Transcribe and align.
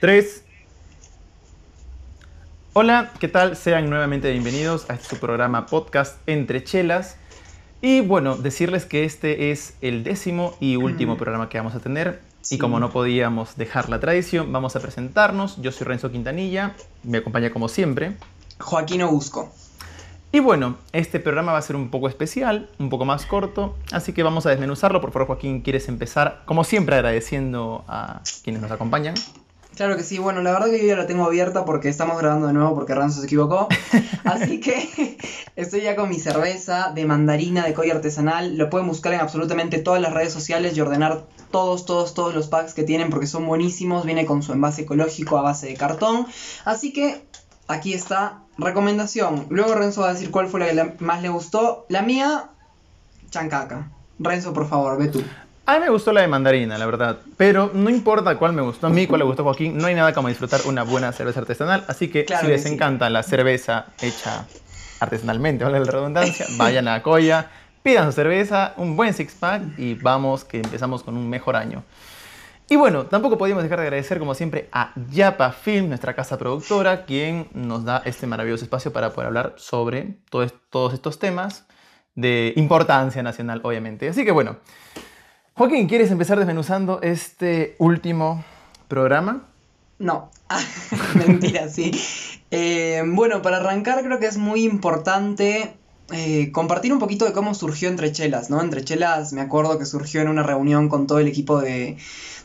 3. 0.00 0.44
Hola, 2.72 3.12
¿qué 3.20 3.28
tal? 3.28 3.54
Sean 3.54 3.90
nuevamente 3.90 4.30
bienvenidos 4.30 4.88
a 4.88 4.94
este 4.94 5.10
su 5.10 5.20
programa 5.20 5.66
podcast 5.66 6.16
Entre 6.26 6.64
Chelas. 6.64 7.18
Y 7.82 8.00
bueno, 8.00 8.36
decirles 8.36 8.86
que 8.86 9.04
este 9.04 9.50
es 9.50 9.74
el 9.82 10.02
décimo 10.02 10.56
y 10.58 10.76
último 10.76 11.18
programa 11.18 11.50
que 11.50 11.58
vamos 11.58 11.74
a 11.74 11.80
tener. 11.80 12.22
Y 12.50 12.56
como 12.56 12.80
no 12.80 12.90
podíamos 12.90 13.58
dejar 13.58 13.90
la 13.90 14.00
tradición, 14.00 14.50
vamos 14.50 14.74
a 14.74 14.80
presentarnos. 14.80 15.60
Yo 15.60 15.70
soy 15.70 15.86
Renzo 15.86 16.10
Quintanilla, 16.10 16.74
me 17.02 17.18
acompaña 17.18 17.50
como 17.50 17.68
siempre. 17.68 18.16
Joaquín 18.58 19.06
Busco. 19.06 19.52
Y 20.32 20.38
bueno, 20.38 20.78
este 20.92 21.20
programa 21.20 21.52
va 21.52 21.58
a 21.58 21.62
ser 21.62 21.76
un 21.76 21.90
poco 21.90 22.08
especial, 22.08 22.70
un 22.78 22.88
poco 22.88 23.04
más 23.04 23.26
corto, 23.26 23.76
así 23.92 24.14
que 24.14 24.22
vamos 24.22 24.46
a 24.46 24.50
desmenuzarlo. 24.50 25.02
Por 25.02 25.12
favor, 25.12 25.26
Joaquín, 25.26 25.60
¿quieres 25.60 25.88
empezar? 25.90 26.42
Como 26.46 26.64
siempre, 26.64 26.94
agradeciendo 26.94 27.84
a 27.86 28.22
quienes 28.42 28.62
nos 28.62 28.70
acompañan. 28.70 29.14
Claro 29.76 29.96
que 29.96 30.02
sí, 30.02 30.18
bueno, 30.18 30.42
la 30.42 30.52
verdad 30.52 30.68
que 30.68 30.80
yo 30.80 30.86
ya 30.86 30.96
la 30.96 31.06
tengo 31.06 31.24
abierta 31.24 31.64
porque 31.64 31.88
estamos 31.88 32.18
grabando 32.18 32.46
de 32.46 32.52
nuevo 32.52 32.74
porque 32.74 32.94
Ranzo 32.94 33.20
se 33.20 33.26
equivocó. 33.26 33.68
Así 34.24 34.60
que 34.60 35.16
estoy 35.56 35.82
ya 35.82 35.96
con 35.96 36.08
mi 36.08 36.18
cerveza 36.18 36.92
de 36.94 37.06
mandarina 37.06 37.64
de 37.64 37.72
colla 37.72 37.94
artesanal. 37.94 38.56
Lo 38.56 38.68
pueden 38.68 38.88
buscar 38.88 39.14
en 39.14 39.20
absolutamente 39.20 39.78
todas 39.78 40.02
las 40.02 40.12
redes 40.12 40.32
sociales 40.32 40.76
y 40.76 40.80
ordenar 40.80 41.24
todos, 41.50 41.86
todos, 41.86 42.14
todos 42.14 42.34
los 42.34 42.48
packs 42.48 42.74
que 42.74 42.82
tienen 42.82 43.10
porque 43.10 43.26
son 43.26 43.46
buenísimos. 43.46 44.04
Viene 44.04 44.26
con 44.26 44.42
su 44.42 44.52
envase 44.52 44.82
ecológico 44.82 45.38
a 45.38 45.42
base 45.42 45.68
de 45.68 45.74
cartón. 45.74 46.26
Así 46.64 46.92
que 46.92 47.24
aquí 47.66 47.94
está. 47.94 48.42
Recomendación. 48.58 49.46
Luego 49.48 49.74
Renzo 49.74 50.02
va 50.02 50.10
a 50.10 50.12
decir 50.12 50.30
cuál 50.30 50.48
fue 50.48 50.60
la 50.60 50.92
que 50.92 51.02
más 51.02 51.22
le 51.22 51.30
gustó. 51.30 51.86
La 51.88 52.02
mía, 52.02 52.50
chancaca. 53.30 53.90
Renzo, 54.18 54.52
por 54.52 54.68
favor, 54.68 54.98
ve 54.98 55.08
tú. 55.08 55.22
A 55.70 55.74
mí 55.74 55.84
me 55.84 55.90
gustó 55.90 56.12
la 56.12 56.22
de 56.22 56.26
mandarina, 56.26 56.76
la 56.78 56.84
verdad. 56.84 57.18
Pero 57.36 57.70
no 57.72 57.90
importa 57.90 58.36
cuál 58.36 58.52
me 58.52 58.60
gustó 58.60 58.88
a 58.88 58.90
mí, 58.90 59.06
cuál 59.06 59.20
le 59.20 59.24
gustó 59.24 59.42
a 59.42 59.44
Joaquín, 59.44 59.78
no 59.78 59.86
hay 59.86 59.94
nada 59.94 60.12
como 60.12 60.26
disfrutar 60.26 60.62
una 60.64 60.82
buena 60.82 61.12
cerveza 61.12 61.38
artesanal. 61.38 61.84
Así 61.86 62.08
que 62.08 62.26
si 62.40 62.46
les 62.48 62.66
encanta 62.66 63.08
la 63.08 63.22
cerveza 63.22 63.86
hecha 64.02 64.46
artesanalmente, 64.98 65.62
vale 65.62 65.78
la 65.78 65.84
redundancia, 65.88 66.46
vayan 66.56 66.88
a 66.88 67.00
Coya, 67.04 67.52
pidan 67.84 68.06
su 68.06 68.12
cerveza, 68.16 68.74
un 68.78 68.96
buen 68.96 69.14
six 69.14 69.32
pack 69.34 69.62
y 69.78 69.94
vamos 69.94 70.42
que 70.42 70.56
empezamos 70.56 71.04
con 71.04 71.16
un 71.16 71.30
mejor 71.30 71.54
año. 71.54 71.84
Y 72.68 72.74
bueno, 72.74 73.06
tampoco 73.06 73.38
podíamos 73.38 73.62
dejar 73.62 73.78
de 73.78 73.84
agradecer 73.84 74.18
como 74.18 74.34
siempre 74.34 74.68
a 74.72 74.92
Yapa 75.08 75.52
Film, 75.52 75.86
nuestra 75.86 76.16
casa 76.16 76.36
productora, 76.36 77.04
quien 77.04 77.46
nos 77.54 77.84
da 77.84 78.02
este 78.06 78.26
maravilloso 78.26 78.64
espacio 78.64 78.92
para 78.92 79.12
poder 79.12 79.28
hablar 79.28 79.54
sobre 79.56 80.16
todos 80.30 80.94
estos 80.94 81.20
temas 81.20 81.64
de 82.16 82.54
importancia 82.56 83.22
nacional, 83.22 83.60
obviamente. 83.62 84.08
Así 84.08 84.24
que 84.24 84.32
bueno, 84.32 84.56
Joaquín, 85.54 85.88
¿quieres 85.88 86.10
empezar 86.10 86.38
desmenuzando 86.38 87.00
este 87.02 87.76
último 87.78 88.44
programa? 88.88 89.44
No, 89.98 90.30
mentira, 91.14 91.68
sí. 91.68 91.90
Eh, 92.50 93.02
bueno, 93.06 93.42
para 93.42 93.58
arrancar 93.58 94.02
creo 94.02 94.18
que 94.18 94.26
es 94.26 94.38
muy 94.38 94.64
importante 94.64 95.74
eh, 96.12 96.50
compartir 96.50 96.92
un 96.92 96.98
poquito 96.98 97.24
de 97.24 97.32
cómo 97.32 97.54
surgió 97.54 97.88
Entre 97.88 98.10
Chelas, 98.10 98.50
¿no? 98.50 98.60
Entre 98.60 98.82
Chelas 98.82 99.32
me 99.32 99.42
acuerdo 99.42 99.78
que 99.78 99.86
surgió 99.86 100.20
en 100.20 100.28
una 100.28 100.42
reunión 100.42 100.88
con 100.88 101.06
todo 101.06 101.18
el 101.20 101.28
equipo 101.28 101.60
de, 101.60 101.98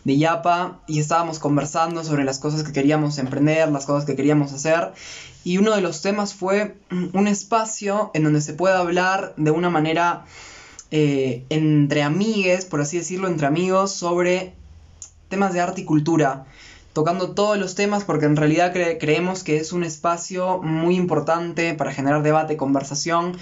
de 0.03 0.17
Yapa 0.17 0.81
y 0.85 0.99
estábamos 0.99 1.39
conversando 1.39 2.03
sobre 2.03 2.23
las 2.23 2.39
cosas 2.39 2.63
que 2.63 2.71
queríamos 2.71 3.17
emprender, 3.17 3.69
las 3.69 3.85
cosas 3.85 4.05
que 4.05 4.15
queríamos 4.15 4.53
hacer. 4.53 4.93
Y 5.43 5.57
uno 5.57 5.75
de 5.75 5.81
los 5.81 6.01
temas 6.01 6.33
fue 6.33 6.75
un 7.13 7.27
espacio 7.27 8.11
en 8.13 8.23
donde 8.23 8.41
se 8.41 8.53
pueda 8.53 8.79
hablar 8.79 9.33
de 9.37 9.51
una 9.51 9.69
manera 9.69 10.25
eh, 10.97 11.43
entre 11.49 12.03
amigues, 12.03 12.63
por 12.63 12.79
así 12.79 12.97
decirlo, 12.97 13.27
entre 13.27 13.47
amigos, 13.47 13.91
sobre 13.91 14.53
temas 15.27 15.53
de 15.53 15.59
arte 15.59 15.81
y 15.81 15.83
cultura, 15.83 16.45
tocando 16.93 17.31
todos 17.31 17.57
los 17.57 17.75
temas 17.75 18.05
porque 18.05 18.27
en 18.27 18.37
realidad 18.37 18.71
creemos 18.71 19.43
que 19.43 19.57
es 19.57 19.73
un 19.73 19.83
espacio 19.83 20.61
muy 20.61 20.95
importante 20.95 21.73
para 21.73 21.91
generar 21.91 22.23
debate, 22.23 22.55
conversación 22.55 23.37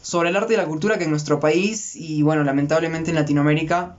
sobre 0.00 0.30
el 0.30 0.36
arte 0.36 0.54
y 0.54 0.56
la 0.56 0.64
cultura 0.64 0.96
que 0.96 1.04
en 1.04 1.10
nuestro 1.10 1.40
país 1.40 1.94
y 1.94 2.22
bueno, 2.22 2.42
lamentablemente 2.42 3.10
en 3.10 3.16
Latinoamérica 3.16 3.96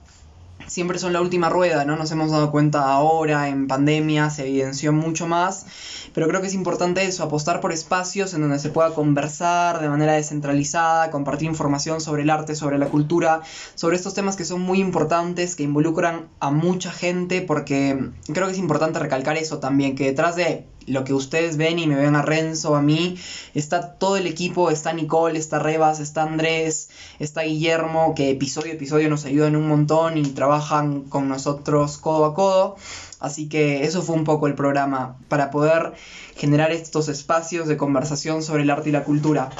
siempre 0.70 1.00
son 1.00 1.12
la 1.12 1.20
última 1.20 1.48
rueda, 1.48 1.84
¿no? 1.84 1.96
Nos 1.96 2.12
hemos 2.12 2.30
dado 2.30 2.52
cuenta 2.52 2.92
ahora, 2.92 3.48
en 3.48 3.66
pandemia, 3.66 4.30
se 4.30 4.46
evidenció 4.46 4.92
mucho 4.92 5.26
más, 5.26 5.66
pero 6.14 6.28
creo 6.28 6.40
que 6.40 6.46
es 6.46 6.54
importante 6.54 7.04
eso, 7.04 7.24
apostar 7.24 7.60
por 7.60 7.72
espacios 7.72 8.34
en 8.34 8.42
donde 8.42 8.60
se 8.60 8.70
pueda 8.70 8.94
conversar 8.94 9.80
de 9.80 9.88
manera 9.88 10.12
descentralizada, 10.12 11.10
compartir 11.10 11.48
información 11.48 12.00
sobre 12.00 12.22
el 12.22 12.30
arte, 12.30 12.54
sobre 12.54 12.78
la 12.78 12.86
cultura, 12.86 13.40
sobre 13.74 13.96
estos 13.96 14.14
temas 14.14 14.36
que 14.36 14.44
son 14.44 14.60
muy 14.60 14.78
importantes, 14.78 15.56
que 15.56 15.64
involucran 15.64 16.28
a 16.38 16.52
mucha 16.52 16.92
gente, 16.92 17.42
porque 17.42 18.10
creo 18.32 18.46
que 18.46 18.52
es 18.52 18.58
importante 18.58 19.00
recalcar 19.00 19.36
eso 19.38 19.58
también, 19.58 19.96
que 19.96 20.04
detrás 20.04 20.36
de 20.36 20.66
lo 20.86 21.04
que 21.04 21.14
ustedes 21.14 21.56
ven 21.56 21.78
y 21.78 21.86
me 21.86 21.96
ven 21.96 22.16
a 22.16 22.22
Renzo, 22.22 22.74
a 22.74 22.82
mí, 22.82 23.16
está 23.54 23.94
todo 23.94 24.16
el 24.16 24.26
equipo, 24.26 24.70
está 24.70 24.92
Nicole, 24.92 25.38
está 25.38 25.58
Rebas, 25.58 26.00
está 26.00 26.22
Andrés, 26.22 26.90
está 27.18 27.42
Guillermo, 27.42 28.14
que 28.14 28.30
episodio 28.30 28.72
a 28.72 28.74
episodio 28.74 29.08
nos 29.08 29.24
ayudan 29.24 29.56
un 29.56 29.68
montón 29.68 30.18
y 30.18 30.22
trabajan 30.22 31.02
con 31.02 31.28
nosotros 31.28 31.98
codo 31.98 32.24
a 32.24 32.34
codo. 32.34 32.76
Así 33.20 33.48
que 33.48 33.84
eso 33.84 34.02
fue 34.02 34.16
un 34.16 34.24
poco 34.24 34.46
el 34.46 34.54
programa, 34.54 35.16
para 35.28 35.50
poder 35.50 35.92
generar 36.36 36.72
estos 36.72 37.08
espacios 37.08 37.68
de 37.68 37.76
conversación 37.76 38.42
sobre 38.42 38.62
el 38.62 38.70
arte 38.70 38.88
y 38.88 38.92
la 38.92 39.04
cultura. 39.04 39.50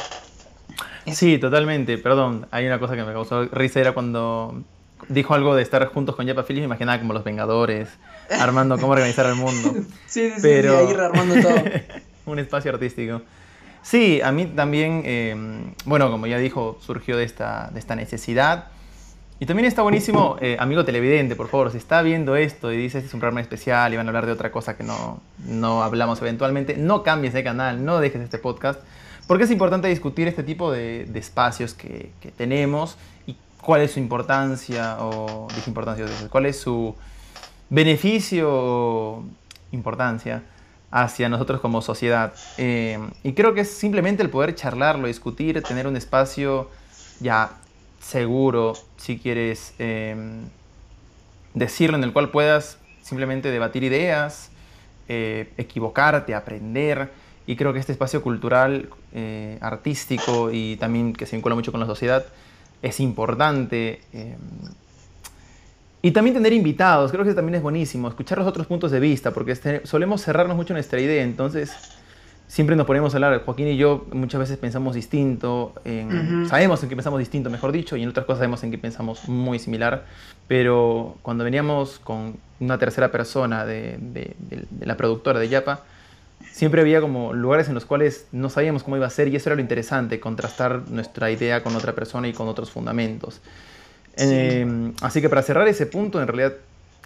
Sí, 1.06 1.38
totalmente. 1.38 1.98
Perdón, 1.98 2.47
hay 2.50 2.66
una 2.66 2.78
cosa 2.78 2.97
que 2.97 3.04
me 3.04 3.12
causó 3.12 3.44
risa, 3.47 3.81
era 3.81 3.92
cuando 3.92 4.62
dijo 5.09 5.34
algo 5.34 5.55
de 5.55 5.62
estar 5.62 5.84
juntos 5.87 6.16
con 6.16 6.27
Yapa 6.27 6.43
Phillips, 6.43 6.62
me 6.62 6.66
imaginaba 6.66 6.99
como 6.99 7.12
los 7.12 7.25
Vengadores, 7.25 7.88
armando 8.38 8.78
cómo 8.78 8.93
organizar 8.93 9.27
el 9.27 9.37
mundo. 9.37 9.75
Sí, 10.06 10.31
sí, 10.31 10.41
Pero... 10.43 10.78
sí, 10.78 10.87
ahí 10.87 10.94
rearmando 10.94 11.34
todo. 11.41 11.55
un 12.27 12.38
espacio 12.38 12.72
artístico. 12.72 13.22
Sí, 13.83 14.21
a 14.22 14.31
mí 14.33 14.47
también, 14.47 15.03
em, 15.05 15.75
bueno, 15.84 16.11
como 16.11 16.27
ya 16.27 16.38
dijo, 16.38 16.78
surgió 16.81 17.16
de 17.16 17.25
esta, 17.25 17.71
de 17.72 17.78
esta 17.78 17.97
necesidad. 17.97 18.66
Y 19.38 19.47
también 19.47 19.66
está 19.66 19.81
buenísimo, 19.81 20.37
eh, 20.43 20.59
amigo 20.61 20.84
televidente, 20.84 21.34
por 21.34 21.49
favor, 21.49 21.71
si 21.71 21.78
está 21.78 22.03
viendo 22.03 22.37
esto 22.37 22.71
y 22.72 22.77
dice 22.77 22.99
este 22.99 23.09
es 23.09 23.15
un 23.15 23.21
programa 23.21 23.41
especial 23.41 23.91
y 23.91 23.97
van 23.97 24.06
a 24.06 24.11
hablar 24.11 24.27
de 24.27 24.32
otra 24.32 24.53
cosa 24.53 24.77
que 24.77 24.84
no, 24.84 25.22
no 25.47 25.82
hablamos 25.82 26.21
eventualmente, 26.21 26.77
no 26.77 27.03
cambies 27.03 27.32
de 27.32 27.43
canal, 27.43 27.82
no 27.82 28.00
dejes 28.00 28.21
este 28.21 28.37
podcast, 28.37 28.82
porque 29.27 29.44
es 29.44 29.50
importante 29.50 29.88
discutir 29.88 30.28
este 30.28 30.43
tipo 30.43 30.71
de, 30.71 31.06
de 31.06 31.19
espacios 31.19 31.72
que, 31.72 32.11
que, 32.21 32.31
tenemos 32.32 32.99
y 33.27 33.34
cuál 33.60 33.82
es 33.82 33.93
su 33.93 34.00
importancia 34.00 34.97
o 35.00 35.48
importancia, 35.66 36.06
cuál 36.31 36.47
es 36.47 36.60
su 36.60 36.94
beneficio 37.69 38.48
o 38.50 39.25
importancia 39.72 40.43
hacia 40.91 41.28
nosotros 41.28 41.60
como 41.60 41.82
sociedad. 41.82 42.34
Eh, 42.59 42.99
y 43.22 43.32
creo 43.32 43.54
que 43.54 43.60
es 43.60 43.70
simplemente 43.70 44.22
el 44.22 44.31
poder 44.31 44.54
charlarlo, 44.54 45.06
discutir, 45.06 45.62
tener 45.62 45.87
un 45.87 45.97
espacio 45.97 46.69
ya 47.20 47.53
seguro, 48.00 48.75
si 48.97 49.19
quieres 49.19 49.75
eh, 49.78 50.16
decirlo, 51.54 51.97
en 51.97 52.04
el 52.04 52.12
cual 52.12 52.31
puedas 52.31 52.78
simplemente 53.03 53.50
debatir 53.50 53.84
ideas, 53.84 54.50
eh, 55.09 55.53
equivocarte, 55.56 56.34
aprender. 56.34 57.10
Y 57.47 57.56
creo 57.56 57.72
que 57.72 57.78
este 57.78 57.93
espacio 57.93 58.22
cultural, 58.22 58.91
artístico 59.60 60.53
y 60.53 60.76
también 60.76 61.12
que 61.15 61.26
se 61.26 61.34
vincula 61.34 61.56
mucho 61.56 61.72
con 61.72 61.81
la 61.81 61.87
sociedad, 61.87 62.25
es 62.83 63.01
importante. 63.01 64.01
Eh, 64.13 64.37
y 66.03 66.13
también 66.13 66.35
tener 66.35 66.53
invitados, 66.53 67.13
creo 67.13 67.25
que 67.25 67.35
también 67.35 67.57
es 67.57 67.63
buenísimo, 67.63 68.09
escuchar 68.09 68.39
los 68.39 68.47
otros 68.47 68.67
puntos 68.67 68.91
de 68.91 69.00
vista, 69.00 69.32
porque 69.32 69.53
este, 69.53 69.87
solemos 69.87 70.23
cerrarnos 70.23 70.56
mucho 70.56 70.73
nuestra 70.73 70.99
idea, 70.99 71.23
entonces 71.23 71.75
siempre 72.47 72.75
nos 72.75 72.87
ponemos 72.87 73.12
a 73.12 73.19
hablar, 73.19 73.44
Joaquín 73.44 73.69
y 73.69 73.77
yo 73.77 74.06
muchas 74.12 74.41
veces 74.41 74.56
pensamos 74.56 74.94
distinto, 74.94 75.75
sabemos 76.49 76.82
en 76.82 76.88
qué 76.88 76.97
pensamos 76.97 77.19
distinto, 77.19 77.50
mejor 77.50 77.71
dicho, 77.71 77.97
y 77.97 78.03
en 78.03 78.09
otras 78.09 78.25
cosas 78.25 78.38
sabemos 78.38 78.65
en 78.65 78.71
qué 78.71 78.79
pensamos 78.79 79.29
muy 79.29 79.59
similar, 79.59 80.06
pero 80.49 81.19
cuando 81.21 81.44
veníamos 81.44 81.99
con 81.99 82.38
una 82.61 82.79
tercera 82.79 83.12
persona 83.12 83.67
de, 83.67 83.99
de 84.00 84.37
la 84.81 84.97
productora 84.97 85.38
de 85.38 85.50
Yapa, 85.50 85.85
siempre 86.61 86.83
había 86.83 87.01
como 87.01 87.33
lugares 87.33 87.69
en 87.69 87.75
los 87.75 87.87
cuales 87.87 88.27
no 88.33 88.51
sabíamos 88.51 88.83
cómo 88.83 88.95
iba 88.95 89.07
a 89.07 89.11
ser 89.11 89.29
y 89.29 89.37
eso 89.37 89.49
era 89.49 89.57
lo 89.57 89.62
interesante, 89.62 90.21
contrastar 90.21 90.83
nuestra 90.91 91.31
idea 91.31 91.62
con 91.62 91.75
otra 91.75 91.95
persona 91.95 92.29
y 92.29 92.35
con 92.35 92.49
otros 92.49 92.71
fundamentos. 92.71 93.41
Eh, 94.19 94.93
así 95.01 95.23
que 95.23 95.31
para 95.31 95.41
cerrar 95.41 95.67
ese 95.69 95.87
punto, 95.87 96.21
en 96.21 96.29
realidad 96.29 96.59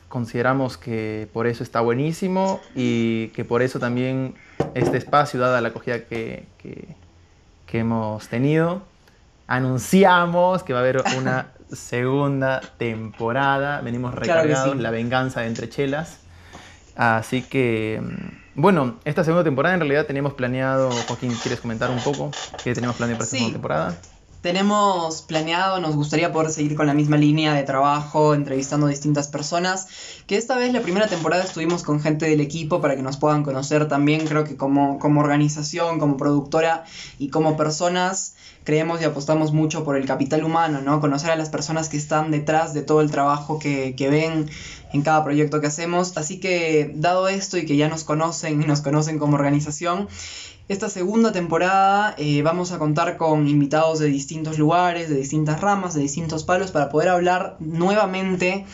consideramos 0.09 0.77
que 0.77 1.29
por 1.33 1.47
eso 1.47 1.63
está 1.63 1.81
buenísimo 1.83 2.61
y 2.75 3.29
que 3.29 3.45
por 3.45 3.63
eso 3.63 3.79
también 3.79 4.35
este 4.75 4.97
espacio, 4.97 5.39
dada 5.39 5.61
la 5.61 5.69
acogida 5.69 6.01
que, 6.01 6.47
que, 6.59 7.79
hemos 7.79 8.27
tenido, 8.27 8.83
anunciamos 9.47 10.65
que 10.65 10.73
va 10.73 10.81
a 10.81 10.83
haber 10.83 11.05
una 11.17 11.53
segunda 11.73 12.61
temporada. 12.77 13.81
Venimos 13.83 14.17
recargados, 14.17 14.77
la 14.77 14.91
venganza 14.91 15.43
de 15.43 15.47
Entre 15.47 15.69
Chelas. 15.69 16.19
Así 16.97 17.43
que 17.43 18.01
bueno, 18.55 19.01
esta 19.05 19.25
segunda 19.25 19.45
temporada 19.45 19.75
en 19.75 19.81
realidad 19.81 20.07
teníamos 20.07 20.35
planeado, 20.35 20.91
Joaquín, 21.09 21.33
¿quieres 21.43 21.61
comentar 21.61 21.91
un 21.91 22.01
poco 22.01 22.31
qué 22.63 22.75
teníamos 22.75 22.97
planeado 22.97 23.19
para 23.19 23.25
esta 23.25 23.37
segunda 23.37 23.53
temporada? 23.53 24.01
Tenemos 24.45 25.23
planeado, 25.23 25.81
nos 25.81 25.97
gustaría 25.97 26.31
poder 26.31 26.51
seguir 26.51 26.77
con 26.77 26.87
la 26.87 26.93
misma 26.93 27.17
línea 27.17 27.55
de 27.55 27.63
trabajo, 27.63 28.35
entrevistando 28.35 28.85
a 28.85 28.91
distintas 28.91 29.27
personas, 29.27 29.89
que 30.27 30.37
esta 30.37 30.55
vez 30.55 30.71
la 30.71 30.83
primera 30.83 31.07
temporada 31.07 31.45
estuvimos 31.45 31.83
con 31.83 31.99
gente 31.99 32.27
del 32.27 32.43
equipo 32.43 32.83
para 32.83 32.95
que 32.95 33.01
nos 33.01 33.17
puedan 33.17 33.43
conocer 33.43 33.89
también, 33.89 34.27
creo 34.27 34.45
que 34.45 34.55
como, 34.55 34.99
como 34.99 35.23
organización, 35.23 35.99
como 35.99 36.19
productora 36.19 36.85
y 37.19 37.31
como 37.31 37.57
personas, 37.57 38.35
creemos 38.65 39.01
y 39.01 39.05
apostamos 39.05 39.55
mucho 39.55 39.83
por 39.83 39.97
el 39.97 40.05
capital 40.05 40.45
humano, 40.45 40.83
¿no? 40.83 41.01
Conocer 41.01 41.31
a 41.31 41.37
las 41.37 41.49
personas 41.49 41.89
que 41.89 41.97
están 41.97 42.31
detrás 42.31 42.75
de 42.75 42.83
todo 42.83 43.01
el 43.01 43.11
trabajo 43.11 43.59
que, 43.59 43.95
que 43.97 44.11
ven 44.11 44.51
en 44.93 45.01
cada 45.01 45.25
proyecto 45.25 45.63
que 45.63 45.69
hacemos. 45.69 46.19
Así 46.19 46.39
que, 46.39 46.93
dado 46.95 47.29
esto 47.29 47.57
y 47.57 47.65
que 47.65 47.77
ya 47.77 47.89
nos 47.89 48.05
conocen 48.05 48.63
y 48.63 48.67
nos 48.67 48.83
conocen 48.83 49.19
como 49.19 49.37
organización, 49.37 50.07
esta 50.67 50.89
segunda 50.89 51.31
temporada 51.31 52.15
eh, 52.17 52.41
vamos 52.43 52.73
a 52.73 52.79
contar 52.79 53.19
con 53.19 53.49
invitados 53.49 53.99
de 53.99 54.07
distintos 54.07 54.59
lugares, 54.59 55.11
de 55.11 55.17
distintas 55.17 55.61
ramas, 55.61 55.93
de 55.95 56.01
distintos 56.01 56.45
palos, 56.45 56.71
para 56.71 56.89
poder 56.89 57.11
hablar 57.11 57.57
nuevamente 57.61 58.65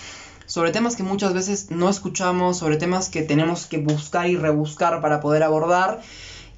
sobre 0.46 0.70
temas 0.70 0.94
que 0.94 1.02
muchas 1.02 1.34
veces 1.34 1.70
no 1.70 1.88
escuchamos, 1.88 2.58
sobre 2.58 2.76
temas 2.76 3.08
que 3.08 3.22
tenemos 3.22 3.66
que 3.66 3.78
buscar 3.78 4.28
y 4.28 4.36
rebuscar 4.36 5.00
para 5.00 5.20
poder 5.20 5.42
abordar. 5.42 6.00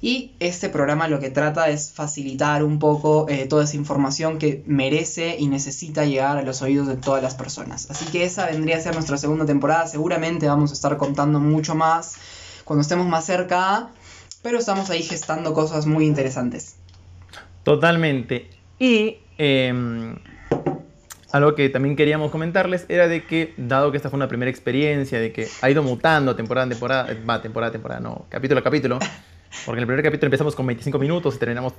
Y 0.01 0.33
este 0.39 0.67
programa 0.69 1.07
lo 1.07 1.19
que 1.19 1.29
trata 1.29 1.69
es 1.69 1.91
facilitar 1.93 2.63
un 2.63 2.77
poco 2.77 3.25
eh, 3.29 3.45
toda 3.47 3.63
esa 3.63 3.77
información 3.77 4.37
que 4.37 4.61
merece 4.67 5.37
y 5.39 5.47
necesita 5.47 6.05
llegar 6.05 6.37
a 6.37 6.43
los 6.43 6.61
oídos 6.61 6.87
de 6.87 6.97
todas 6.97 7.23
las 7.23 7.35
personas. 7.35 7.89
Así 7.89 8.05
que 8.07 8.25
esa 8.25 8.47
vendría 8.47 8.77
a 8.77 8.81
ser 8.81 8.93
nuestra 8.93 9.17
segunda 9.17 9.45
temporada. 9.45 9.87
Seguramente 9.87 10.47
vamos 10.47 10.71
a 10.71 10.73
estar 10.73 10.97
contando 10.97 11.39
mucho 11.39 11.73
más 11.73 12.15
cuando 12.65 12.81
estemos 12.81 13.07
más 13.07 13.25
cerca 13.25 13.89
pero 14.43 14.59
estamos 14.59 14.89
ahí 14.91 15.01
gestando 15.01 15.53
cosas 15.53 15.87
muy 15.87 16.05
interesantes. 16.05 16.75
Totalmente. 17.63 18.49
Y 18.77 19.17
em, 19.37 20.15
algo 21.31 21.55
que 21.55 21.69
también 21.69 21.95
queríamos 21.95 22.29
comentarles 22.29 22.85
era 22.89 23.07
de 23.07 23.23
que, 23.25 23.53
dado 23.57 23.89
que 23.89 23.97
esta 23.97 24.09
fue 24.09 24.17
una 24.17 24.27
primera 24.27 24.51
experiencia, 24.51 25.19
de 25.19 25.31
que 25.31 25.47
ha 25.61 25.69
ido 25.69 25.81
mutando 25.81 26.35
temporada 26.35 26.67
a 26.67 26.69
temporada, 26.69 27.11
eh, 27.11 27.23
va, 27.27 27.41
temporada 27.41 27.69
a 27.69 27.71
temporada, 27.71 28.01
no, 28.01 28.25
capítulo 28.29 28.59
a 28.59 28.63
capítulo, 28.63 28.99
porque 29.65 29.79
en 29.79 29.83
el 29.83 29.87
primer 29.87 30.03
capítulo 30.03 30.27
empezamos 30.27 30.55
con 30.55 30.67
25 30.67 30.99
minutos 30.99 31.35
y 31.35 31.39
terminamos 31.39 31.73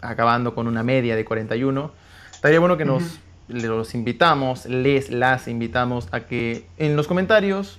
acabando 0.00 0.54
con 0.54 0.66
una 0.66 0.82
media 0.82 1.14
de 1.14 1.24
41, 1.24 1.92
estaría 2.32 2.58
bueno 2.58 2.76
que 2.76 2.84
nos 2.84 3.20
los 3.48 3.94
invitamos, 3.94 4.66
les 4.66 5.10
las 5.10 5.46
invitamos 5.46 6.08
a 6.10 6.20
que 6.20 6.66
en 6.78 6.96
los 6.96 7.06
comentarios 7.06 7.78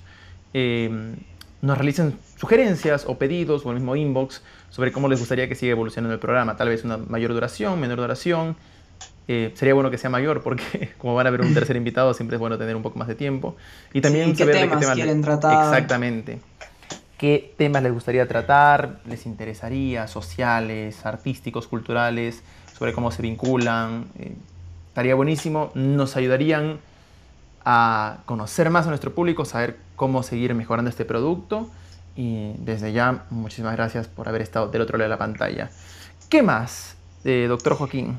em, 0.53 1.17
nos 1.61 1.77
realicen 1.77 2.17
sugerencias 2.35 3.05
o 3.07 3.17
pedidos 3.17 3.65
o 3.65 3.69
el 3.69 3.75
mismo 3.75 3.95
inbox 3.95 4.41
sobre 4.69 4.91
cómo 4.91 5.07
les 5.07 5.19
gustaría 5.19 5.47
que 5.47 5.55
siga 5.55 5.71
evolucionando 5.71 6.13
el 6.13 6.19
programa. 6.19 6.55
Tal 6.55 6.69
vez 6.69 6.83
una 6.83 6.97
mayor 6.97 7.33
duración, 7.33 7.79
menor 7.79 7.97
duración. 7.99 8.55
Eh, 9.29 9.51
sería 9.55 9.73
bueno 9.73 9.91
que 9.91 9.97
sea 9.97 10.09
mayor 10.09 10.41
porque 10.41 10.91
como 10.97 11.13
van 11.13 11.27
a 11.27 11.29
ver 11.29 11.41
un 11.41 11.53
tercer 11.53 11.75
invitado 11.75 12.13
siempre 12.13 12.35
es 12.35 12.39
bueno 12.39 12.57
tener 12.57 12.75
un 12.75 12.83
poco 12.83 12.99
más 12.99 13.07
de 13.07 13.15
tiempo. 13.15 13.55
Y 13.93 14.01
también 14.01 14.35
saber 14.35 14.55
qué 14.55 14.61
temas 14.61 14.91
quieren 14.91 15.21
tratar. 15.21 15.73
Exactamente. 15.73 16.39
¿Qué 17.17 17.53
temas 17.57 17.81
les 17.81 17.91
gustaría 17.91 18.27
tratar? 18.27 18.99
¿Les 19.07 19.25
interesaría? 19.25 20.07
Sociales, 20.07 21.03
artísticos, 21.03 21.67
culturales, 21.67 22.43
sobre 22.77 22.93
cómo 22.93 23.09
se 23.09 23.23
vinculan. 23.23 24.05
Eh, 24.19 24.33
estaría 24.89 25.15
buenísimo. 25.15 25.71
Nos 25.73 26.15
ayudarían 26.15 26.77
a 27.65 28.19
conocer 28.25 28.69
más 28.69 28.85
a 28.85 28.89
nuestro 28.89 29.15
público, 29.15 29.45
saber 29.45 29.86
cómo 29.97 30.23
seguir 30.23 30.55
mejorando 30.55 30.89
este 30.89 31.03
producto. 31.03 31.69
Y 32.15 32.53
desde 32.59 32.93
ya, 32.93 33.25
muchísimas 33.29 33.75
gracias 33.75 34.07
por 34.07 34.29
haber 34.29 34.41
estado 34.41 34.69
del 34.69 34.81
otro 34.81 34.97
lado 34.97 35.09
de 35.09 35.15
la 35.15 35.19
pantalla. 35.19 35.69
¿Qué 36.29 36.41
más, 36.41 36.95
eh, 37.25 37.47
doctor 37.49 37.75
Joaquín? 37.75 38.17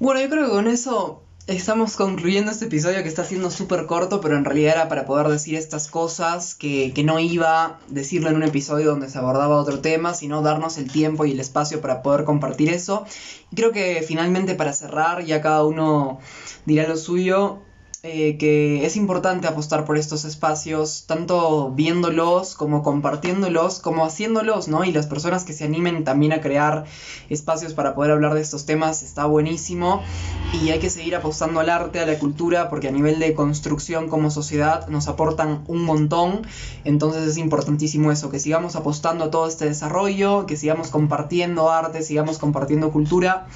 Bueno, 0.00 0.20
yo 0.20 0.30
creo 0.30 0.46
que 0.46 0.50
con 0.50 0.66
eso 0.66 1.22
estamos 1.46 1.96
concluyendo 1.96 2.50
este 2.50 2.64
episodio 2.64 3.02
que 3.02 3.08
está 3.08 3.24
siendo 3.24 3.50
súper 3.50 3.86
corto, 3.86 4.20
pero 4.20 4.36
en 4.36 4.44
realidad 4.44 4.74
era 4.74 4.88
para 4.88 5.06
poder 5.06 5.28
decir 5.28 5.54
estas 5.54 5.88
cosas 5.88 6.54
que, 6.54 6.92
que, 6.92 7.04
no 7.04 7.20
iba 7.20 7.64
a 7.64 7.78
decirlo 7.88 8.30
en 8.30 8.36
un 8.36 8.42
episodio 8.42 8.90
donde 8.90 9.08
se 9.08 9.18
abordaba 9.18 9.56
otro 9.56 9.80
tema, 9.80 10.14
sino 10.14 10.42
darnos 10.42 10.76
el 10.76 10.90
tiempo 10.90 11.24
y 11.24 11.32
el 11.32 11.40
espacio 11.40 11.80
para 11.80 12.02
poder 12.02 12.24
compartir 12.24 12.70
eso. 12.70 13.06
Y 13.52 13.56
creo 13.56 13.72
que 13.72 14.04
finalmente 14.06 14.54
para 14.54 14.72
cerrar, 14.72 15.24
ya 15.24 15.40
cada 15.40 15.64
uno 15.64 16.18
dirá 16.64 16.88
lo 16.88 16.96
suyo, 16.96 17.60
eh, 18.08 18.36
que 18.38 18.86
es 18.86 18.96
importante 18.96 19.48
apostar 19.48 19.84
por 19.84 19.98
estos 19.98 20.24
espacios, 20.24 21.06
tanto 21.08 21.72
viéndolos 21.72 22.54
como 22.54 22.84
compartiéndolos, 22.84 23.80
como 23.80 24.04
haciéndolos, 24.06 24.68
¿no? 24.68 24.84
Y 24.84 24.92
las 24.92 25.08
personas 25.08 25.42
que 25.42 25.52
se 25.52 25.64
animen 25.64 26.04
también 26.04 26.32
a 26.32 26.40
crear 26.40 26.84
espacios 27.30 27.74
para 27.74 27.96
poder 27.96 28.12
hablar 28.12 28.34
de 28.34 28.42
estos 28.42 28.64
temas 28.64 29.02
está 29.02 29.26
buenísimo. 29.26 30.04
Y 30.52 30.70
hay 30.70 30.78
que 30.78 30.88
seguir 30.88 31.16
apostando 31.16 31.58
al 31.58 31.68
arte, 31.68 31.98
a 31.98 32.06
la 32.06 32.16
cultura, 32.16 32.68
porque 32.70 32.86
a 32.86 32.92
nivel 32.92 33.18
de 33.18 33.34
construcción 33.34 34.08
como 34.08 34.30
sociedad 34.30 34.86
nos 34.86 35.08
aportan 35.08 35.64
un 35.66 35.82
montón. 35.82 36.42
Entonces 36.84 37.26
es 37.26 37.38
importantísimo 37.38 38.12
eso, 38.12 38.30
que 38.30 38.38
sigamos 38.38 38.76
apostando 38.76 39.24
a 39.24 39.30
todo 39.32 39.48
este 39.48 39.64
desarrollo, 39.64 40.46
que 40.46 40.56
sigamos 40.56 40.90
compartiendo 40.90 41.72
arte, 41.72 42.02
sigamos 42.02 42.38
compartiendo 42.38 42.92
cultura 42.92 43.48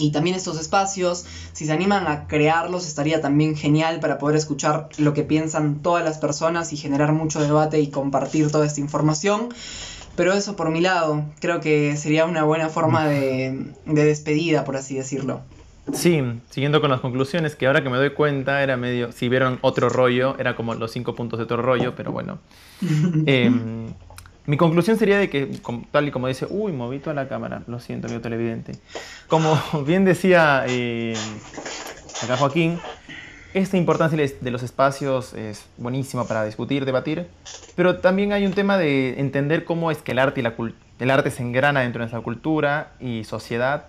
y 0.00 0.10
también 0.10 0.34
estos 0.34 0.58
espacios, 0.58 1.26
si 1.52 1.66
se 1.66 1.72
animan 1.72 2.06
a 2.06 2.26
crearlos, 2.26 2.86
estaría 2.86 3.20
también 3.20 3.54
genial 3.54 4.00
para 4.00 4.18
poder 4.18 4.36
escuchar 4.36 4.88
lo 4.98 5.12
que 5.12 5.22
piensan 5.22 5.82
todas 5.82 6.04
las 6.04 6.18
personas 6.18 6.72
y 6.72 6.76
generar 6.76 7.12
mucho 7.12 7.40
debate 7.40 7.80
y 7.80 7.88
compartir 7.88 8.50
toda 8.50 8.66
esta 8.66 8.80
información. 8.80 9.50
Pero 10.16 10.32
eso 10.32 10.56
por 10.56 10.70
mi 10.70 10.80
lado, 10.80 11.24
creo 11.40 11.60
que 11.60 11.96
sería 11.96 12.24
una 12.24 12.44
buena 12.44 12.68
forma 12.68 13.06
de, 13.06 13.72
despedida, 13.86 14.64
por 14.64 14.76
así 14.76 14.96
decirlo. 14.96 15.42
Sí, 15.92 16.22
siguiendo 16.50 16.80
con 16.80 16.90
las 16.90 17.00
conclusiones, 17.00 17.56
que 17.56 17.66
ahora 17.66 17.82
que 17.82 17.90
me 17.90 17.96
doy 17.96 18.10
cuenta 18.10 18.62
era 18.62 18.76
medio, 18.76 19.12
si 19.12 19.28
vieron 19.28 19.58
otro 19.62 19.88
rollo, 19.88 20.36
era 20.38 20.54
como 20.56 20.74
los 20.74 20.92
cinco 20.92 21.14
puntos 21.14 21.38
de 21.38 21.44
otro 21.44 21.62
rollo, 21.62 21.94
pero 21.94 22.12
bueno. 22.12 22.38
eh, 23.26 23.50
mi 24.50 24.56
conclusión 24.56 24.98
sería 24.98 25.16
de 25.16 25.30
que, 25.30 25.48
tal 25.92 26.08
y 26.08 26.10
como 26.10 26.26
dice, 26.26 26.44
uy, 26.50 26.72
moví 26.72 26.98
toda 26.98 27.14
la 27.14 27.28
cámara, 27.28 27.62
lo 27.68 27.78
siento, 27.78 28.08
amigo 28.08 28.20
televidente. 28.20 28.72
Como 29.28 29.56
bien 29.86 30.04
decía 30.04 30.64
eh, 30.66 31.14
acá 32.20 32.36
Joaquín, 32.36 32.80
esta 33.54 33.76
importancia 33.76 34.18
de 34.18 34.50
los 34.50 34.64
espacios 34.64 35.34
es 35.34 35.66
buenísima 35.76 36.26
para 36.26 36.44
discutir, 36.44 36.84
debatir, 36.84 37.28
pero 37.76 38.00
también 38.00 38.32
hay 38.32 38.44
un 38.44 38.52
tema 38.52 38.76
de 38.76 39.20
entender 39.20 39.64
cómo 39.64 39.92
es 39.92 39.98
que 39.98 40.10
el 40.10 40.18
arte, 40.18 40.42
el 40.98 41.10
arte 41.12 41.30
se 41.30 41.42
engrana 41.42 41.82
dentro 41.82 42.00
de 42.00 42.06
nuestra 42.06 42.20
cultura 42.20 42.94
y 42.98 43.22
sociedad 43.22 43.84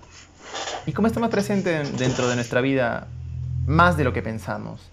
y 0.85 0.91
cómo 0.91 1.07
está 1.07 1.19
más 1.19 1.31
presente 1.31 1.81
dentro 1.97 2.27
de 2.29 2.35
nuestra 2.35 2.61
vida 2.61 3.07
más 3.65 3.97
de 3.97 4.03
lo 4.03 4.13
que 4.13 4.21
pensamos. 4.21 4.90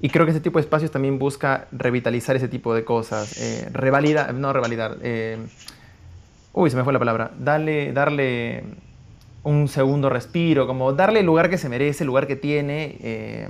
Y 0.00 0.10
creo 0.10 0.26
que 0.26 0.32
ese 0.32 0.40
tipo 0.40 0.58
de 0.58 0.62
espacios 0.62 0.90
también 0.90 1.18
busca 1.18 1.66
revitalizar 1.72 2.36
ese 2.36 2.48
tipo 2.48 2.74
de 2.74 2.84
cosas, 2.84 3.38
eh, 3.38 3.68
revalidar, 3.72 4.34
no 4.34 4.52
revalidar, 4.52 4.98
eh, 5.02 5.38
uy, 6.52 6.70
se 6.70 6.76
me 6.76 6.84
fue 6.84 6.92
la 6.92 6.98
palabra, 6.98 7.30
darle, 7.38 7.92
darle 7.92 8.64
un 9.42 9.68
segundo 9.68 10.08
respiro, 10.08 10.66
como 10.66 10.92
darle 10.92 11.20
el 11.20 11.26
lugar 11.26 11.50
que 11.50 11.58
se 11.58 11.68
merece, 11.68 12.04
el 12.04 12.08
lugar 12.08 12.26
que 12.26 12.36
tiene, 12.36 12.96
eh, 13.00 13.48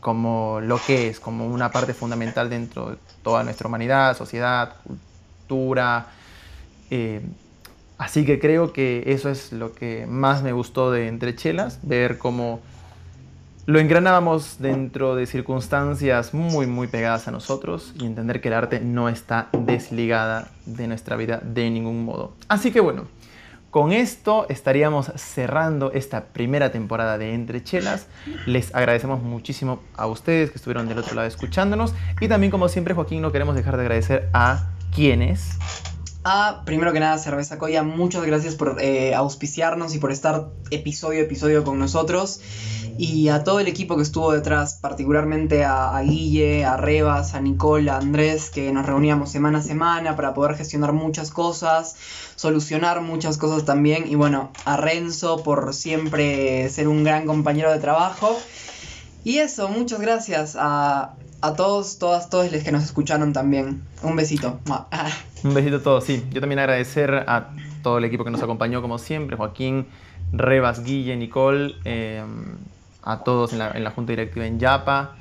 como 0.00 0.60
lo 0.60 0.78
que 0.84 1.08
es, 1.08 1.20
como 1.20 1.46
una 1.46 1.70
parte 1.70 1.94
fundamental 1.94 2.50
dentro 2.50 2.90
de 2.90 2.96
toda 3.22 3.44
nuestra 3.44 3.68
humanidad, 3.68 4.16
sociedad, 4.16 4.74
cultura. 4.84 6.06
Eh, 6.90 7.20
así 7.98 8.24
que 8.24 8.40
creo 8.40 8.72
que 8.72 9.04
eso 9.06 9.30
es 9.30 9.52
lo 9.52 9.74
que 9.74 10.06
más 10.08 10.42
me 10.42 10.52
gustó 10.52 10.90
de 10.90 11.06
Entre 11.06 11.36
Chelas, 11.36 11.78
ver 11.82 12.18
cómo 12.18 12.60
lo 13.66 13.78
engranábamos 13.78 14.56
dentro 14.58 15.14
de 15.14 15.26
circunstancias 15.26 16.34
muy, 16.34 16.66
muy 16.66 16.88
pegadas 16.88 17.28
a 17.28 17.30
nosotros 17.30 17.92
y 17.98 18.06
entender 18.06 18.40
que 18.40 18.48
el 18.48 18.54
arte 18.54 18.80
no 18.80 19.08
está 19.08 19.48
desligada 19.52 20.48
de 20.66 20.88
nuestra 20.88 21.16
vida 21.16 21.40
de 21.42 21.70
ningún 21.70 22.04
modo. 22.04 22.34
Así 22.48 22.72
que 22.72 22.80
bueno, 22.80 23.04
con 23.70 23.92
esto 23.92 24.46
estaríamos 24.48 25.12
cerrando 25.14 25.92
esta 25.92 26.24
primera 26.24 26.72
temporada 26.72 27.18
de 27.18 27.34
Entre 27.34 27.62
Chelas. 27.62 28.08
Les 28.44 28.74
agradecemos 28.74 29.22
muchísimo 29.22 29.80
a 29.96 30.08
ustedes 30.08 30.50
que 30.50 30.56
estuvieron 30.56 30.88
del 30.88 30.98
otro 30.98 31.14
lado 31.14 31.28
escuchándonos 31.28 31.94
y 32.20 32.26
también 32.26 32.50
como 32.50 32.68
siempre 32.68 32.94
Joaquín 32.94 33.22
no 33.22 33.30
queremos 33.30 33.54
dejar 33.54 33.76
de 33.76 33.82
agradecer 33.82 34.28
a 34.32 34.70
quienes 34.92 35.56
a, 36.22 36.62
primero 36.66 36.92
que 36.92 37.00
nada, 37.00 37.16
Cerveza 37.18 37.58
Coya, 37.58 37.82
muchas 37.82 38.24
gracias 38.24 38.54
por 38.54 38.76
eh, 38.80 39.14
auspiciarnos 39.14 39.94
y 39.94 39.98
por 39.98 40.12
estar 40.12 40.48
episodio 40.70 41.20
a 41.20 41.22
episodio 41.22 41.64
con 41.64 41.78
nosotros. 41.78 42.40
Y 42.98 43.28
a 43.28 43.44
todo 43.44 43.60
el 43.60 43.68
equipo 43.68 43.96
que 43.96 44.02
estuvo 44.02 44.30
detrás, 44.30 44.74
particularmente 44.74 45.64
a, 45.64 45.98
Guille, 46.02 46.66
a 46.66 46.76
Rebas, 46.76 47.32
a 47.34 47.40
Nicole, 47.40 47.90
a 47.90 47.96
Andrés, 47.96 48.50
que 48.50 48.70
nos 48.72 48.84
reuníamos 48.84 49.30
semana 49.30 49.60
a 49.60 49.62
semana 49.62 50.16
para 50.16 50.34
poder 50.34 50.56
gestionar 50.56 50.92
muchas 50.92 51.30
cosas, 51.30 51.96
solucionar 52.36 53.00
muchas 53.00 53.38
cosas 53.38 53.64
también. 53.64 54.06
Y 54.06 54.16
bueno, 54.16 54.50
a 54.66 54.76
Renzo 54.76 55.42
por 55.42 55.72
siempre 55.72 56.68
ser 56.68 56.88
un 56.88 57.02
gran 57.02 57.24
compañero 57.24 57.72
de 57.72 57.78
trabajo. 57.78 58.38
Y 59.24 59.38
eso, 59.38 59.68
muchas 59.68 60.00
gracias 60.00 60.56
a, 60.58 61.14
a 61.40 61.54
todos, 61.54 61.98
todas, 61.98 62.28
todos 62.28 62.52
los 62.52 62.62
que 62.62 62.72
nos 62.72 62.84
escucharon 62.84 63.32
también. 63.32 63.82
Un 64.02 64.16
besito. 64.16 64.60
Un 65.44 65.54
besito 65.54 65.76
a 65.76 65.82
todos, 65.82 66.04
sí. 66.04 66.24
Yo 66.30 66.40
también 66.40 66.58
agradecer 66.58 67.24
a 67.26 67.50
todo 67.82 67.98
el 67.98 68.04
equipo 68.04 68.24
que 68.24 68.30
nos 68.30 68.42
acompañó 68.42 68.82
como 68.82 68.98
siempre, 68.98 69.36
Joaquín, 69.36 69.86
Rebas, 70.32 70.84
Guille, 70.84 71.16
Nicole, 71.16 71.76
eh, 71.84 72.22
a 73.02 73.24
todos 73.24 73.52
en 73.52 73.60
la, 73.60 73.70
en 73.72 73.84
la, 73.84 73.90
junta 73.90 74.12
directiva 74.12 74.46
en 74.46 74.58
Yapa. 74.58 75.16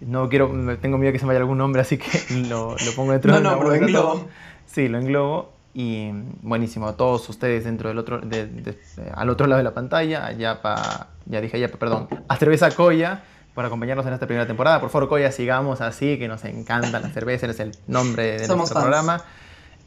No 0.00 0.28
quiero, 0.28 0.50
tengo 0.80 0.98
miedo 0.98 1.12
que 1.12 1.18
se 1.18 1.24
me 1.24 1.28
vaya 1.28 1.40
algún 1.40 1.58
nombre, 1.58 1.80
así 1.80 1.98
que 1.98 2.10
lo, 2.48 2.72
lo 2.72 2.92
pongo 2.94 3.12
dentro 3.12 3.32
no, 3.32 3.38
de 3.38 3.42
No, 3.42 3.58
pero 3.58 3.74
englobo. 3.74 4.28
Sí, 4.66 4.88
lo 4.88 4.98
englobo. 4.98 5.54
Y 5.76 6.10
buenísimo, 6.42 6.86
a 6.86 6.96
todos 6.96 7.28
ustedes 7.28 7.64
dentro 7.64 7.88
del 7.88 7.98
otro, 7.98 8.20
de, 8.20 8.46
de, 8.46 8.78
al 9.12 9.28
otro 9.28 9.48
lado 9.48 9.58
de 9.58 9.64
la 9.64 9.74
pantalla, 9.74 10.26
a 10.26 10.32
Yapa, 10.32 11.08
ya 11.26 11.40
dije 11.40 11.58
Yapa, 11.58 11.78
perdón, 11.78 12.06
a 12.28 12.36
Cerveza 12.36 12.70
Coya 12.70 13.24
por 13.54 13.64
acompañarnos 13.64 14.06
en 14.06 14.12
esta 14.12 14.26
primera 14.26 14.46
temporada. 14.46 14.80
Por 14.80 14.90
favor, 14.90 15.08
Coya, 15.08 15.32
sigamos 15.32 15.80
así, 15.80 16.16
que 16.16 16.28
nos 16.28 16.44
encanta 16.44 17.00
la 17.00 17.08
cerveza, 17.10 17.46
es 17.46 17.58
el 17.58 17.72
nombre 17.88 18.38
de 18.38 18.46
Somos 18.46 18.70
nuestro 18.70 18.80
fans. 18.80 18.84
programa. 18.84 19.24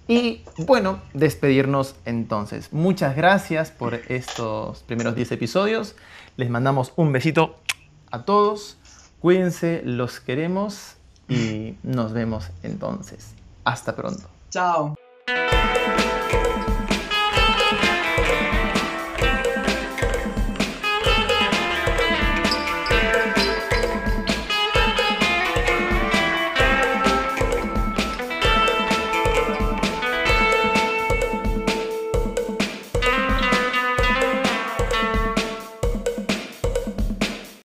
Y 0.07 0.41
bueno, 0.57 1.01
despedirnos 1.13 1.95
entonces. 2.05 2.71
Muchas 2.71 3.15
gracias 3.15 3.71
por 3.71 3.93
estos 3.93 4.83
primeros 4.83 5.15
10 5.15 5.33
episodios. 5.33 5.95
Les 6.37 6.49
mandamos 6.49 6.93
un 6.95 7.11
besito 7.11 7.57
a 8.11 8.23
todos. 8.23 8.77
Cuídense, 9.19 9.81
los 9.83 10.19
queremos 10.19 10.95
y 11.27 11.75
nos 11.83 12.13
vemos 12.13 12.49
entonces. 12.63 13.33
Hasta 13.63 13.95
pronto. 13.95 14.29
Chao. 14.49 14.95